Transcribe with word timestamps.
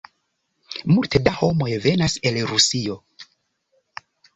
Multe 0.93 1.21
da 1.29 1.35
homoj 1.43 1.69
venas 1.85 2.19
el 2.31 2.43
Rusio. 2.53 3.01